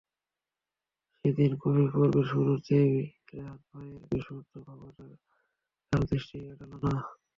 সেদিন 1.17 1.51
কফি 1.61 1.85
পর্বের 1.93 2.25
শুরুতেই 2.31 2.91
রাহাত 3.35 3.61
ভাইয়ের 3.69 4.01
বিমর্ষ 4.03 4.27
ভাবটা 4.65 5.03
কারও 5.91 6.05
দৃষ্টি 6.09 6.35
এড়াল 6.43 6.71
না। 6.83 6.93